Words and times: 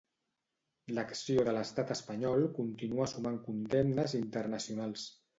L'acció 0.99 1.43
de 1.47 1.51
l'Estat 1.57 1.91
espanyol 1.95 2.45
continua 2.59 3.07
sumant 3.11 3.37
condemnes 3.49 4.15
internacionals. 4.21 5.05